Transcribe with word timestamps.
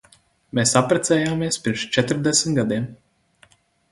Mēs 0.59 0.71
apprecējāmies 0.79 1.59
pirms 1.67 1.83
četrdesmit 1.97 2.57
gadiem. 2.61 2.87